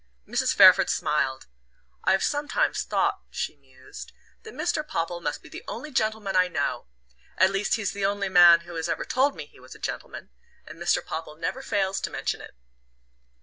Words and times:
Mrs. 0.27 0.55
Fairford 0.55 0.89
smiled. 0.89 1.45
"I've 2.03 2.23
sometimes 2.23 2.81
thought," 2.81 3.19
she 3.29 3.55
mused, 3.55 4.13
"that 4.41 4.55
Mr. 4.55 4.83
Popple 4.87 5.21
must 5.21 5.43
be 5.43 5.49
the 5.49 5.63
only 5.67 5.91
gentleman 5.91 6.35
I 6.35 6.47
know; 6.47 6.87
at 7.37 7.51
least 7.51 7.75
he's 7.75 7.91
the 7.91 8.03
only 8.07 8.27
man 8.27 8.61
who 8.61 8.73
has 8.73 8.89
ever 8.89 9.05
told 9.05 9.35
me 9.35 9.45
he 9.45 9.59
was 9.59 9.75
a 9.75 9.79
gentleman 9.79 10.31
and 10.65 10.81
Mr. 10.81 11.05
Popple 11.05 11.35
never 11.35 11.61
fails 11.61 12.01
to 12.01 12.09
mention 12.09 12.41
it." 12.41 12.55